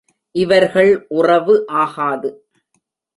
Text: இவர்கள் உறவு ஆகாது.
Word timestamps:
இவர்கள் 0.35 1.05
உறவு 1.09 1.67
ஆகாது. 1.67 2.29